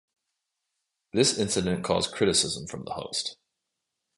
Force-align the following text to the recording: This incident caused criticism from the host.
This 1.13 1.37
incident 1.37 1.83
caused 1.83 2.11
criticism 2.11 2.65
from 2.65 2.85
the 2.85 2.93
host. 2.93 3.37